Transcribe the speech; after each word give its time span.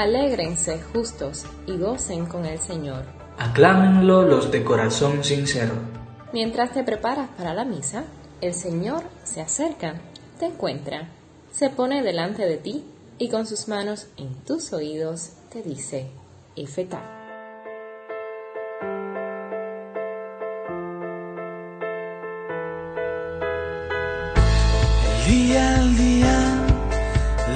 Alégrense 0.00 0.80
justos 0.80 1.44
y 1.66 1.76
gocen 1.76 2.24
con 2.24 2.46
el 2.46 2.58
Señor. 2.58 3.04
Aclámenlo 3.36 4.22
los 4.22 4.50
de 4.50 4.64
corazón 4.64 5.22
sincero. 5.22 5.74
Mientras 6.32 6.72
te 6.72 6.82
preparas 6.82 7.28
para 7.36 7.52
la 7.52 7.66
misa, 7.66 8.04
el 8.40 8.54
Señor 8.54 9.02
se 9.24 9.42
acerca, 9.42 10.00
te 10.38 10.46
encuentra, 10.46 11.10
se 11.52 11.68
pone 11.68 12.02
delante 12.02 12.46
de 12.46 12.56
ti 12.56 12.82
y 13.18 13.28
con 13.28 13.46
sus 13.46 13.68
manos 13.68 14.06
en 14.16 14.32
tus 14.46 14.72
oídos 14.72 15.32
te 15.52 15.60
dice, 15.62 16.06
Efeta. 16.56 17.02
El 25.04 25.30
día 25.30 25.78
al 25.78 25.96
día 25.98 26.38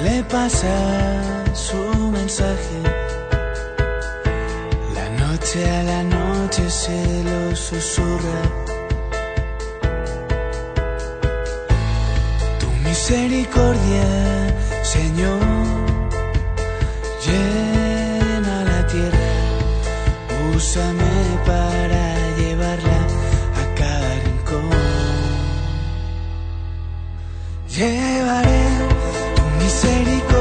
le 0.03 0.23
pasa 0.25 1.55
su 1.55 1.94
La 4.95 5.09
noche 5.19 5.63
a 5.69 5.83
la 5.83 6.01
noche 6.01 6.67
se 6.71 7.23
lo 7.23 7.55
susurra. 7.55 8.41
Tu 12.59 12.67
misericordia, 12.83 14.07
Señor, 14.81 15.39
llena 17.23 18.63
la 18.63 18.87
tierra. 18.87 19.31
Úsame 20.55 21.15
para 21.45 22.05
llevarla 22.39 23.01
a 23.61 23.75
cada 23.75 24.15
rincón. 24.25 24.71
Llevaré 27.69 28.63
tu 29.35 29.43
misericordia 29.63 30.34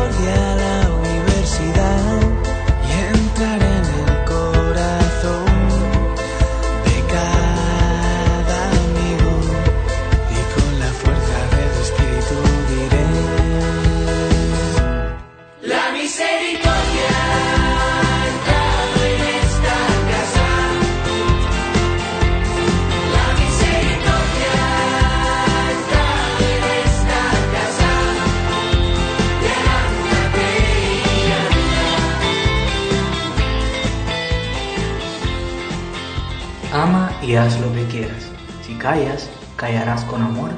callas, 38.85 39.31
callarás 39.57 40.05
con 40.05 40.21
amor. 40.21 40.51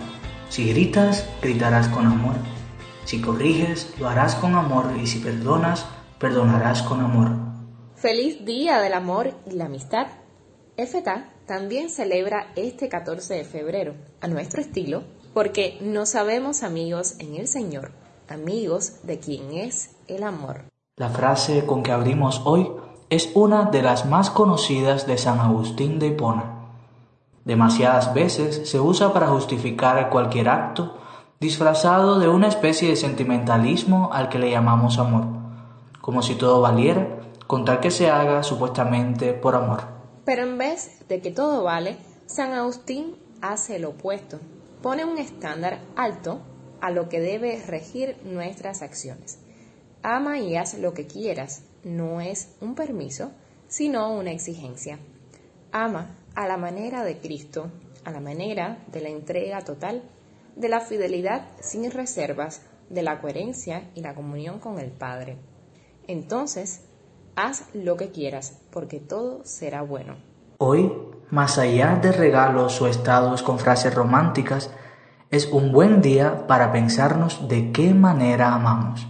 Si 0.49 0.69
gritas, 0.69 1.25
gritarás 1.41 1.87
con 1.87 2.07
amor. 2.07 2.35
Si 3.05 3.21
corriges, 3.21 3.95
lo 4.01 4.09
harás 4.09 4.35
con 4.35 4.57
amor. 4.57 4.87
Y 5.01 5.07
si 5.07 5.21
perdonas, 5.21 5.87
perdonarás 6.19 6.83
con 6.83 6.99
amor. 7.01 7.31
Feliz 7.95 8.45
Día 8.45 8.81
del 8.81 8.95
Amor 8.95 9.33
y 9.47 9.53
la 9.53 9.67
Amistad. 9.67 10.09
FTA 10.77 11.35
también 11.47 11.89
celebra 11.89 12.49
este 12.57 12.89
14 12.89 13.35
de 13.35 13.45
febrero, 13.45 13.95
a 14.21 14.27
nuestro 14.27 14.61
estilo, 14.61 15.05
porque 15.33 15.79
nos 15.81 16.09
sabemos 16.09 16.65
amigos 16.65 17.15
en 17.21 17.37
el 17.37 17.47
Señor, 17.47 17.93
amigos 18.29 19.07
de 19.07 19.21
quien 19.21 19.53
es 19.53 19.95
el 20.09 20.25
amor. 20.25 20.65
La 20.97 21.11
frase 21.11 21.65
con 21.65 21.85
que 21.85 21.93
abrimos 21.93 22.43
hoy 22.45 22.69
es 23.09 23.31
una 23.35 23.67
de 23.67 23.83
las 23.83 24.05
más 24.05 24.31
conocidas 24.31 25.07
de 25.07 25.17
San 25.17 25.39
Agustín 25.39 26.01
de 26.01 26.09
Hipona. 26.09 26.56
Demasiadas 27.47 28.13
veces 28.13 28.69
se 28.69 28.81
usa 28.81 29.13
para 29.13 29.29
justificar 29.29 30.11
cualquier 30.11 30.49
acto 30.49 30.99
disfrazado 31.39 32.19
de 32.19 32.27
una 32.27 32.49
especie 32.49 32.89
de 32.89 32.97
sentimentalismo 32.97 34.11
al 34.13 34.29
que 34.29 34.41
le 34.41 34.51
llamamos 34.51 34.99
amor, 34.99 35.27
como 36.01 36.23
si 36.23 36.35
todo 36.35 36.61
valiera 36.61 37.21
con 37.47 37.65
tal 37.65 37.79
que 37.79 37.93
se 37.93 38.11
haga 38.11 38.43
supuestamente 38.43 39.33
por 39.33 39.55
amor. 39.55 39.83
Pero 40.25 40.43
en 40.43 40.59
vez 40.59 41.09
de 41.09 41.21
que 41.21 41.31
todo 41.31 41.63
vale, 41.63 41.99
San 42.27 42.53
Agustín 42.53 43.15
hace 43.41 43.79
lo 43.79 43.91
opuesto, 43.91 44.41
pone 44.83 45.05
un 45.05 45.17
estándar 45.17 45.79
alto 45.95 46.41
a 46.81 46.91
lo 46.91 47.09
que 47.09 47.21
debe 47.21 47.63
regir 47.65 48.17
nuestras 48.25 48.83
acciones. 48.83 49.39
Ama 50.03 50.41
y 50.41 50.57
haz 50.57 50.75
lo 50.81 50.95
que 50.95 51.07
quieras 51.07 51.63
no 51.85 52.21
es 52.21 52.57
un 52.61 52.75
permiso, 52.75 53.31
sino 53.69 54.13
una 54.13 54.33
exigencia. 54.33 54.99
Ama 55.71 56.09
a 56.37 56.47
la 56.47 56.59
manera 56.59 57.03
de 57.03 57.19
Cristo, 57.19 57.71
a 58.05 58.11
la 58.11 58.21
manera 58.21 58.79
de 58.93 59.01
la 59.01 59.09
entrega 59.09 59.63
total, 59.63 60.03
de 60.55 60.69
la 60.69 60.81
fidelidad 60.81 61.49
sin 61.61 61.91
reservas, 61.91 62.63
de 62.91 63.03
la 63.03 63.21
coherencia 63.21 63.91
y 63.95 64.03
la 64.03 64.15
comunión 64.15 64.61
con 64.61 64.79
el 64.79 64.91
Padre. 64.91 65.39
Entonces, 66.07 66.85
haz 67.37 67.65
lo 67.73 67.97
que 67.97 68.11
quieras, 68.11 68.61
porque 68.71 69.01
todo 69.01 69.41
será 69.45 69.81
bueno. 69.81 70.17
Hoy, 70.59 70.93
más 71.31 71.59
allá 71.59 71.99
de 72.01 72.13
regalos 72.13 72.81
o 72.81 72.87
estados 72.87 73.43
con 73.43 73.59
frases 73.59 73.95
románticas, 73.95 74.71
es 75.31 75.47
un 75.47 75.73
buen 75.73 76.03
día 76.03 76.47
para 76.47 76.71
pensarnos 76.71 77.49
de 77.49 77.73
qué 77.73 77.95
manera 77.95 78.55
amamos. 78.55 79.07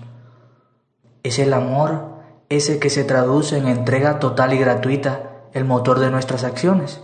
¿Es 1.24 1.40
el 1.40 1.52
amor 1.52 2.20
ese 2.48 2.78
que 2.78 2.88
se 2.88 3.02
traduce 3.02 3.58
en 3.58 3.66
entrega 3.66 4.20
total 4.20 4.54
y 4.54 4.58
gratuita 4.58 5.48
el 5.52 5.64
motor 5.64 5.98
de 5.98 6.10
nuestras 6.10 6.44
acciones? 6.44 7.00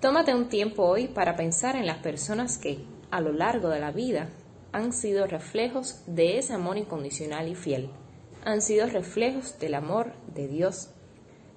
Tómate 0.00 0.34
un 0.34 0.48
tiempo 0.48 0.84
hoy 0.84 1.08
para 1.08 1.36
pensar 1.36 1.76
en 1.76 1.86
las 1.86 1.98
personas 1.98 2.56
que, 2.56 2.86
a 3.10 3.20
lo 3.20 3.32
largo 3.32 3.68
de 3.68 3.80
la 3.80 3.92
vida, 3.92 4.30
han 4.72 4.94
sido 4.94 5.26
reflejos 5.26 6.02
de 6.06 6.38
ese 6.38 6.54
amor 6.54 6.78
incondicional 6.78 7.48
y 7.48 7.54
fiel. 7.54 7.90
Han 8.42 8.62
sido 8.62 8.86
reflejos 8.86 9.58
del 9.58 9.74
amor 9.74 10.14
de 10.34 10.48
Dios. 10.48 10.88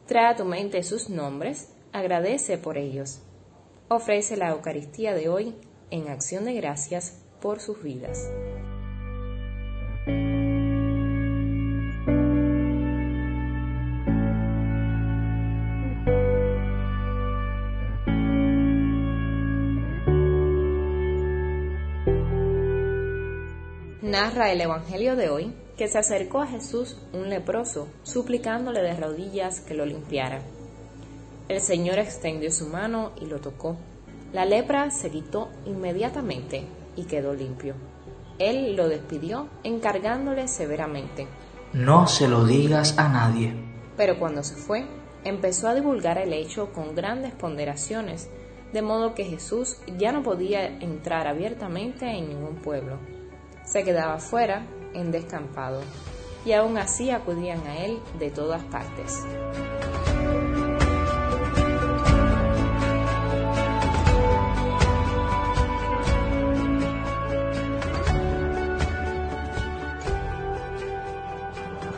Trae 0.08 0.34
a 0.34 0.36
tu 0.36 0.44
mente 0.44 0.84
sus 0.84 1.09
nombres, 1.09 1.70
agradece 1.94 2.58
por 2.58 2.78
ellos. 2.78 3.22
Ofrece 3.88 4.36
la 4.36 4.50
Eucaristía 4.50 5.14
de 5.14 5.30
hoy 5.30 5.56
en 5.90 6.10
acción 6.10 6.44
de 6.44 6.54
gracias 6.56 7.24
por 7.40 7.62
sus 7.62 7.81
vidas. 7.81 8.30
Narra 24.13 24.51
el 24.51 24.62
Evangelio 24.62 25.16
de 25.16 25.31
hoy 25.31 25.51
que 25.75 25.88
se 25.88 25.97
acercó 25.97 26.40
a 26.40 26.46
Jesús 26.46 26.97
un 27.13 27.31
leproso, 27.31 27.88
suplicándole 28.03 28.84
de 28.84 28.96
rodillas 28.96 29.59
que 29.62 29.74
lo 29.74 29.88
limpiara. 29.88 30.44
El 31.50 31.59
Señor 31.62 31.97
extendió 31.97 32.51
su 32.51 32.68
mano 32.68 33.13
y 33.19 33.25
lo 33.25 33.40
tocó. 33.40 33.75
La 34.31 34.46
lepra 34.46 34.91
se 34.91 35.09
quitó 35.09 35.50
inmediatamente 35.66 36.63
y 36.96 37.06
quedó 37.06 37.34
limpio. 37.34 37.74
Él 38.38 38.75
lo 38.75 38.88
despidió 38.88 39.47
encargándole 39.63 40.47
severamente. 40.47 41.25
No 41.74 42.06
se 42.06 42.28
lo 42.28 42.45
digas 42.45 43.00
a 43.00 43.09
nadie. 43.09 43.56
Pero 43.97 44.19
cuando 44.19 44.44
se 44.44 44.53
fue, 44.53 44.85
empezó 45.24 45.69
a 45.69 45.74
divulgar 45.74 46.19
el 46.19 46.34
hecho 46.34 46.72
con 46.72 46.94
grandes 46.94 47.31
ponderaciones, 47.31 48.30
de 48.74 48.84
modo 48.84 49.16
que 49.16 49.25
Jesús 49.25 49.78
ya 49.97 50.12
no 50.12 50.21
podía 50.21 50.68
entrar 50.68 51.25
abiertamente 51.25 52.06
en 52.06 52.30
ningún 52.30 52.57
pueblo. 52.57 53.00
Se 53.65 53.83
quedaba 53.83 54.19
fuera, 54.19 54.65
en 54.94 55.12
descampado, 55.12 55.81
y 56.45 56.54
aún 56.54 56.77
así 56.77 57.12
acudían 57.12 57.65
a 57.68 57.77
él 57.77 58.00
de 58.19 58.30
todas 58.30 58.63
partes. 58.63 59.24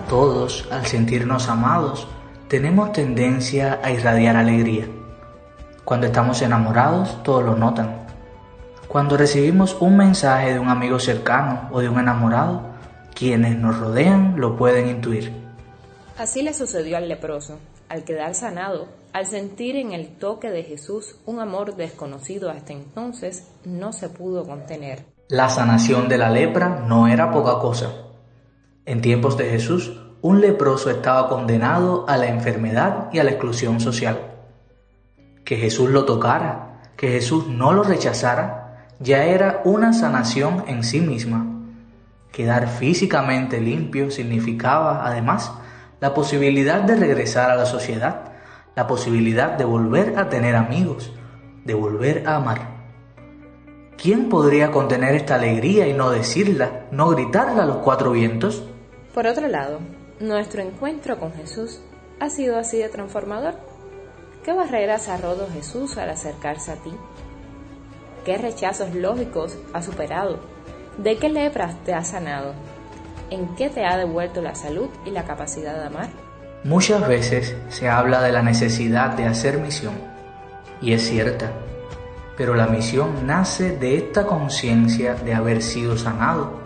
Todos, 0.07 0.67
al 0.71 0.85
sentirnos 0.85 1.49
amados, 1.49 2.07
tenemos 2.47 2.93
tendencia 2.93 3.79
a 3.83 3.91
irradiar 3.91 4.37
alegría. 4.37 4.87
Cuando 5.83 6.05
estamos 6.05 6.41
enamorados, 6.41 7.21
todos 7.23 7.43
lo 7.43 7.55
notan. 7.55 8.04
Cuando 8.95 9.17
recibimos 9.17 9.75
un 9.81 9.97
mensaje 9.97 10.53
de 10.53 10.59
un 10.59 10.69
amigo 10.69 10.99
cercano 10.99 11.67
o 11.73 11.81
de 11.81 11.89
un 11.89 11.99
enamorado, 11.99 12.61
quienes 13.13 13.57
nos 13.57 13.77
rodean 13.77 14.39
lo 14.39 14.55
pueden 14.55 14.87
intuir. 14.87 15.33
Así 16.17 16.41
le 16.41 16.53
sucedió 16.53 16.95
al 16.95 17.09
leproso. 17.09 17.59
Al 17.89 18.05
quedar 18.05 18.35
sanado, 18.35 18.87
al 19.11 19.25
sentir 19.25 19.75
en 19.75 19.91
el 19.91 20.15
toque 20.15 20.49
de 20.49 20.63
Jesús 20.63 21.17
un 21.25 21.41
amor 21.41 21.75
desconocido 21.75 22.49
hasta 22.49 22.71
entonces, 22.71 23.51
no 23.65 23.91
se 23.91 24.07
pudo 24.07 24.45
contener. 24.45 25.03
La 25.27 25.49
sanación 25.49 26.07
de 26.07 26.17
la 26.17 26.29
lepra 26.29 26.85
no 26.87 27.09
era 27.09 27.31
poca 27.31 27.59
cosa. 27.59 27.91
En 28.85 29.01
tiempos 29.01 29.37
de 29.37 29.49
Jesús, 29.49 29.99
un 30.21 30.39
leproso 30.39 30.89
estaba 30.89 31.27
condenado 31.27 32.05
a 32.07 32.15
la 32.15 32.27
enfermedad 32.27 33.09
y 33.11 33.19
a 33.19 33.25
la 33.25 33.31
exclusión 33.31 33.81
social. 33.81 34.37
Que 35.43 35.57
Jesús 35.57 35.89
lo 35.89 36.05
tocara, 36.05 36.93
que 36.95 37.09
Jesús 37.09 37.49
no 37.49 37.73
lo 37.73 37.83
rechazara, 37.83 38.64
ya 38.99 39.25
era 39.25 39.61
una 39.65 39.93
sanación 39.93 40.63
en 40.67 40.83
sí 40.83 41.01
misma. 41.01 41.45
Quedar 42.31 42.67
físicamente 42.67 43.61
limpio 43.61 44.11
significaba, 44.11 45.05
además, 45.05 45.51
la 45.99 46.13
posibilidad 46.13 46.81
de 46.81 46.95
regresar 46.95 47.49
a 47.49 47.55
la 47.55 47.65
sociedad, 47.65 48.33
la 48.75 48.87
posibilidad 48.87 49.51
de 49.51 49.63
volver 49.63 50.17
a 50.19 50.29
tener 50.29 50.55
amigos, 50.55 51.13
de 51.63 51.73
volver 51.73 52.27
a 52.27 52.35
amar. 52.35 52.75
¿Quién 53.97 54.29
podría 54.29 54.71
contener 54.71 55.15
esta 55.15 55.35
alegría 55.35 55.87
y 55.87 55.93
no 55.93 56.11
decirla, 56.11 56.85
no 56.91 57.09
gritarla 57.09 57.63
a 57.63 57.65
los 57.65 57.77
cuatro 57.77 58.11
vientos? 58.11 58.63
Por 59.13 59.25
otro 59.25 59.47
lado, 59.47 59.79
nuestro 60.19 60.61
encuentro 60.61 61.17
con 61.17 61.33
Jesús 61.33 61.79
ha 62.19 62.29
sido 62.29 62.57
así 62.57 62.77
de 62.77 62.89
transformador. 62.89 63.55
¿Qué 64.43 64.53
barreras 64.53 65.07
ha 65.07 65.17
roto 65.17 65.47
Jesús 65.51 65.97
al 65.97 66.09
acercarse 66.09 66.71
a 66.71 66.75
ti? 66.75 66.91
¿Qué 68.25 68.39
rechazos 68.39 68.95
lógicos 68.95 69.55
ha 69.71 69.83
superado? 69.83 70.39
¿De 70.97 71.17
qué 71.17 71.29
lepras 71.29 71.75
te 71.83 71.93
ha 71.93 72.03
sanado? 72.03 72.53
¿En 73.29 73.55
qué 73.55 73.69
te 73.69 73.85
ha 73.85 73.97
devuelto 73.97 74.41
la 74.41 74.55
salud 74.55 74.89
y 75.05 75.11
la 75.11 75.25
capacidad 75.25 75.75
de 75.75 75.85
amar? 75.85 76.09
Muchas 76.63 77.07
veces 77.07 77.55
se 77.69 77.87
habla 77.87 78.23
de 78.23 78.31
la 78.31 78.41
necesidad 78.41 79.11
de 79.11 79.25
hacer 79.25 79.59
misión, 79.59 79.93
y 80.81 80.93
es 80.93 81.07
cierta, 81.07 81.51
pero 82.35 82.55
la 82.55 82.65
misión 82.65 83.27
nace 83.27 83.77
de 83.77 83.97
esta 83.97 84.25
conciencia 84.25 85.13
de 85.13 85.35
haber 85.35 85.61
sido 85.61 85.95
sanado, 85.95 86.61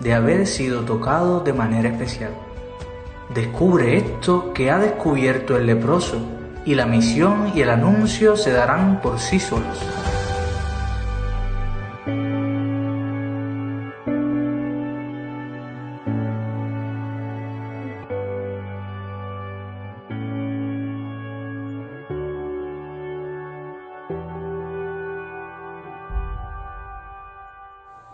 de 0.00 0.14
haber 0.14 0.48
sido 0.48 0.80
tocado 0.80 1.38
de 1.38 1.52
manera 1.52 1.90
especial. 1.90 2.32
Descubre 3.32 3.98
esto 3.98 4.52
que 4.52 4.72
ha 4.72 4.78
descubierto 4.78 5.56
el 5.56 5.66
leproso, 5.66 6.18
y 6.64 6.74
la 6.74 6.86
misión 6.86 7.52
y 7.54 7.60
el 7.60 7.70
anuncio 7.70 8.36
se 8.36 8.50
darán 8.50 9.00
por 9.00 9.20
sí 9.20 9.38
solos. 9.38 9.78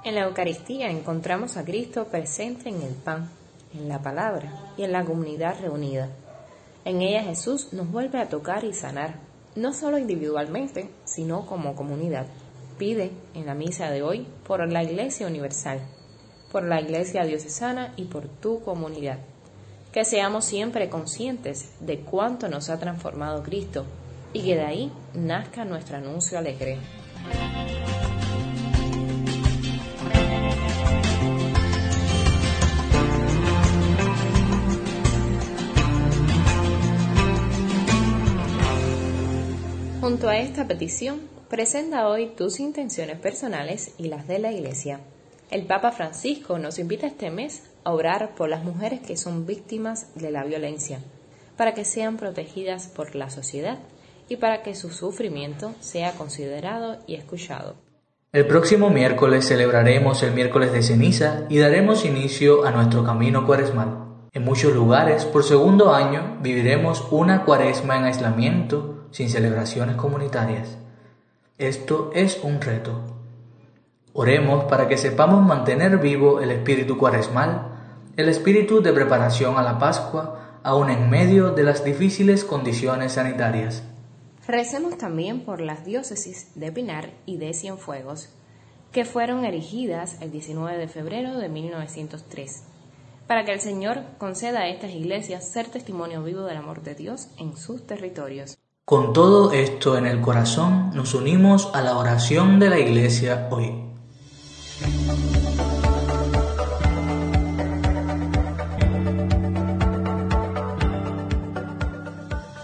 En 0.03 0.15
la 0.15 0.23
Eucaristía 0.23 0.91
encontramos 0.91 1.59
a 1.59 1.65
Cristo 1.65 2.07
presente 2.07 2.71
en 2.71 2.81
el 2.81 2.95
pan, 2.95 3.29
en 3.75 3.87
la 3.87 3.99
palabra 3.99 4.73
y 4.79 4.85
en 4.85 4.93
la 4.93 5.05
comunidad 5.05 5.61
reunida. 5.61 6.09
En 6.87 7.03
ella 7.03 7.23
Jesús 7.23 7.75
nos 7.75 7.91
vuelve 7.93 8.19
a 8.19 8.31
tocar 8.31 8.65
y 8.65 8.73
sanar, 8.73 9.17
no 9.57 9.75
solo 9.75 9.99
individualmente, 9.99 10.89
sino 11.05 11.45
como 11.45 11.75
comunidad. 11.75 12.25
Pide 12.79 13.11
en 13.35 13.45
la 13.45 13.55
misa 13.55 13.91
de 13.91 14.03
hoy 14.03 14.27
por 14.47 14.67
la 14.67 14.83
Iglesia 14.83 15.27
Universal, 15.27 15.81
por 16.51 16.65
la 16.65 16.81
Iglesia 16.81 17.25
Diocesana 17.25 17.93
y 17.97 18.05
por 18.05 18.27
tu 18.27 18.63
comunidad. 18.63 19.19
Que 19.93 20.07
seamos 20.07 20.47
siempre 20.47 20.89
conscientes 20.89 21.73
de 21.79 22.01
cuánto 22.01 22.49
nos 22.49 22.71
ha 22.71 22.79
transformado 22.79 23.43
Cristo 23.43 23.85
y 24.33 24.45
que 24.45 24.55
de 24.55 24.65
ahí 24.65 24.93
nazca 25.13 25.67
nuestro 25.67 25.99
anuncio 25.99 26.39
alegre. 26.39 26.79
Junto 40.01 40.31
a 40.31 40.39
esta 40.39 40.67
petición, 40.67 41.21
presenta 41.51 42.09
hoy 42.09 42.29
tus 42.35 42.59
intenciones 42.59 43.19
personales 43.19 43.93
y 43.99 44.09
las 44.09 44.27
de 44.27 44.39
la 44.39 44.51
Iglesia. 44.51 45.01
El 45.51 45.67
Papa 45.67 45.93
Francisco 45.93 46.59
nos 46.59 46.79
invita 46.79 47.07
este 47.07 47.31
mes 47.31 47.65
a 47.85 47.93
orar 47.93 48.35
por 48.35 48.49
las 48.49 48.65
mujeres 48.65 49.01
que 49.01 49.19
son 49.19 49.45
víctimas 49.45 50.15
de 50.15 50.31
la 50.31 50.43
violencia, 50.45 51.01
para 51.59 51.75
que 51.75 51.85
sean 51.85 52.17
protegidas 52.17 52.87
por 52.87 53.15
la 53.15 53.29
sociedad 53.29 53.79
y 54.27 54.37
para 54.37 54.63
que 54.63 54.75
su 54.75 54.89
sufrimiento 54.89 55.75
sea 55.81 56.13
considerado 56.13 56.97
y 57.07 57.17
escuchado. 57.17 57.75
El 58.33 58.47
próximo 58.47 58.89
miércoles 58.89 59.47
celebraremos 59.47 60.23
el 60.23 60.33
miércoles 60.33 60.73
de 60.73 60.83
ceniza 60.83 61.45
y 61.51 61.59
daremos 61.59 62.07
inicio 62.07 62.65
a 62.65 62.71
nuestro 62.71 63.05
camino 63.05 63.45
cuaresmal. 63.45 64.07
En 64.33 64.45
muchos 64.45 64.73
lugares, 64.73 65.27
por 65.27 65.45
segundo 65.45 65.93
año, 65.93 66.39
viviremos 66.41 67.07
una 67.11 67.45
cuaresma 67.45 67.99
en 67.99 68.05
aislamiento 68.05 69.00
sin 69.11 69.29
celebraciones 69.29 69.97
comunitarias. 69.97 70.77
Esto 71.59 72.11
es 72.15 72.41
un 72.43 72.61
reto. 72.61 73.01
Oremos 74.13 74.65
para 74.65 74.89
que 74.89 74.97
sepamos 74.97 75.45
mantener 75.45 75.99
vivo 75.99 76.41
el 76.41 76.51
espíritu 76.51 76.99
cuaresmal, 76.99 77.69
el 78.17 78.29
espíritu 78.29 78.83
de 78.83 78.93
preparación 78.93 79.57
a 79.57 79.63
la 79.63 79.79
Pascua, 79.79 80.59
aun 80.63 80.91
en 80.91 81.09
medio 81.09 81.53
de 81.53 81.63
las 81.63 81.85
difíciles 81.85 82.45
condiciones 82.45 83.13
sanitarias. 83.13 83.83
Recemos 84.47 84.99
también 84.99 85.45
por 85.45 85.61
las 85.61 85.85
diócesis 85.85 86.51
de 86.55 86.73
Pinar 86.73 87.11
y 87.25 87.37
de 87.37 87.55
Cienfuegos, 87.55 88.31
que 88.91 89.05
fueron 89.05 89.45
erigidas 89.45 90.21
el 90.21 90.33
19 90.33 90.77
de 90.77 90.89
febrero 90.89 91.39
de 91.39 91.49
1903, 91.49 92.65
para 93.29 93.45
que 93.45 93.53
el 93.53 93.61
Señor 93.61 94.03
conceda 94.19 94.63
a 94.63 94.69
estas 94.69 94.91
iglesias 94.91 95.49
ser 95.49 95.69
testimonio 95.69 96.23
vivo 96.25 96.43
del 96.43 96.57
amor 96.57 96.83
de 96.83 96.97
Dios 96.97 97.29
en 97.39 97.57
sus 97.57 97.87
territorios. 97.87 98.59
Con 98.91 99.13
todo 99.13 99.53
esto 99.53 99.97
en 99.97 100.05
el 100.05 100.21
corazón, 100.21 100.91
nos 100.97 101.15
unimos 101.15 101.71
a 101.75 101.81
la 101.81 101.97
oración 101.97 102.59
de 102.59 102.71
la 102.71 102.81
Iglesia 102.81 103.47
hoy. 103.49 103.71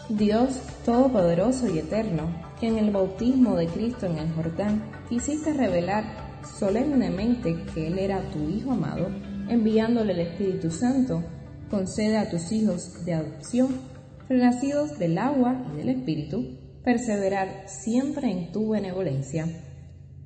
Dios 0.09 0.59
Todopoderoso 0.85 1.71
y 1.73 1.79
Eterno, 1.79 2.25
que 2.59 2.67
en 2.67 2.79
el 2.79 2.91
bautismo 2.91 3.55
de 3.55 3.69
Cristo 3.69 4.07
en 4.07 4.19
el 4.19 4.33
Jordán 4.35 4.83
quisiste 5.09 5.53
revelar 5.53 6.41
solemnemente 6.59 7.57
que 7.73 7.87
Él 7.87 8.01
era 8.01 8.21
tu 8.33 8.49
Hijo 8.49 8.73
amado, 8.73 9.07
enviándole 9.49 10.13
el 10.13 10.19
Espíritu 10.19 10.73
Santo, 10.73 11.23
concede 11.71 12.19
a 12.19 12.29
tus 12.29 12.51
hijos 12.51 13.05
de 13.05 13.15
adopción 13.15 13.96
renacidos 14.29 14.99
del 14.99 15.19
agua 15.19 15.65
y 15.73 15.77
del 15.77 15.89
Espíritu, 15.91 16.59
perseverar 16.85 17.65
siempre 17.67 18.31
en 18.31 18.53
tu 18.53 18.71
benevolencia. 18.71 19.47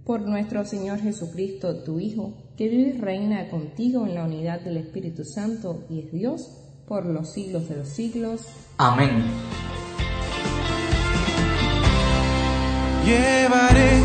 Por 0.04 0.22
nuestro 0.22 0.64
Señor 0.64 1.00
Jesucristo, 1.00 1.82
tu 1.84 2.00
Hijo, 2.00 2.34
que 2.56 2.68
vive 2.68 2.90
y 2.90 2.98
reina 2.98 3.48
contigo 3.48 4.06
en 4.06 4.14
la 4.14 4.24
unidad 4.24 4.60
del 4.60 4.76
Espíritu 4.78 5.24
Santo 5.24 5.86
y 5.88 6.00
es 6.00 6.12
Dios 6.12 6.60
por 6.86 7.06
los 7.06 7.32
siglos 7.32 7.68
de 7.68 7.76
los 7.76 7.88
siglos. 7.88 8.42
Amén. 8.76 9.22
Llevaré 13.04 13.99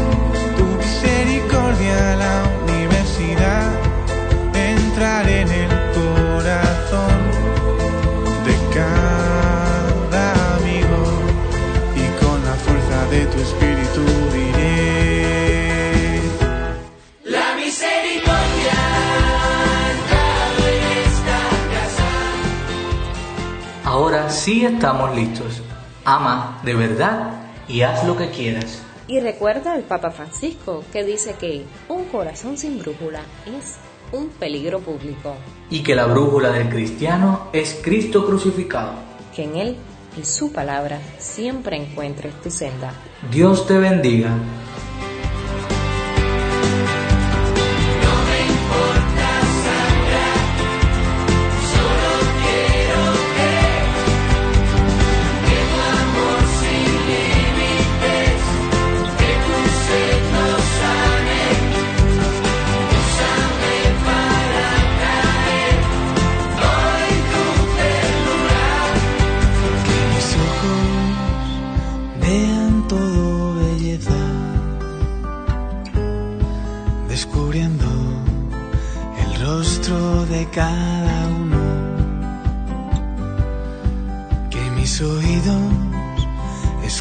Ahora 24.26 24.38
sí 24.38 24.66
estamos 24.66 25.16
listos. 25.16 25.62
Ama 26.04 26.60
de 26.64 26.74
verdad 26.74 27.30
y 27.68 27.84
haz 27.84 28.04
lo 28.08 28.18
que 28.18 28.32
quieras. 28.32 28.82
Y 29.08 29.20
recuerda 29.20 29.76
el 29.76 29.84
Papa 29.84 30.10
Francisco 30.10 30.84
que 30.92 31.04
dice 31.04 31.36
que 31.40 31.64
un 31.90 32.06
corazón 32.06 32.58
sin 32.58 32.80
brújula 32.80 33.20
es 33.46 33.76
un 34.12 34.30
peligro 34.30 34.80
público. 34.80 35.36
Y 35.70 35.84
que 35.84 35.94
la 35.94 36.08
brújula 36.08 36.50
del 36.50 36.70
cristiano 36.70 37.50
es 37.54 37.80
Cristo 37.84 38.26
crucificado. 38.26 38.94
Que 39.36 39.44
en 39.44 39.58
él 39.58 39.76
y 40.20 40.26
su 40.26 40.52
palabra 40.52 41.00
siempre 41.20 41.78
encuentres 41.78 42.34
tu 42.42 42.50
senda. 42.50 42.94
Dios 43.30 43.68
te 43.68 43.78
bendiga. 43.78 44.32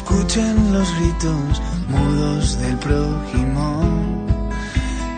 escuchen 0.05 0.71
los 0.71 0.87
gritos 0.99 1.61
mudos 1.89 2.59
del 2.59 2.77
prójimo, 2.77 3.81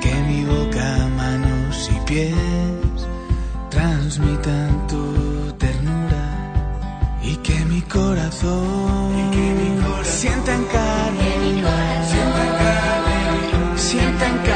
que 0.01 0.13
mi 0.27 0.45
boca, 0.45 1.09
manos 1.17 1.89
y 1.93 1.99
pies 2.05 2.33
transmitan 3.69 4.87
tu 4.87 5.51
ternura 5.57 6.71
y 7.21 7.35
que 7.37 7.65
mi 7.65 7.81
corazón, 7.81 9.11
y 9.19 9.35
que 9.35 9.45
mi 9.59 9.81
corazón 9.81 10.05
sienta 10.05 10.55
en 10.55 10.63
carne, 10.65 11.29
sienta 13.75 14.25
en 14.27 14.37
carne. 14.37 14.46